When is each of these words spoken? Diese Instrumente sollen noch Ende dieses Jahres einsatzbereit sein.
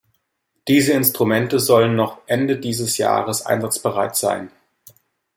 Diese 0.67 0.93
Instrumente 0.93 1.59
sollen 1.59 1.95
noch 1.95 2.21
Ende 2.25 2.57
dieses 2.57 2.97
Jahres 2.97 3.45
einsatzbereit 3.45 4.15
sein. 4.15 4.49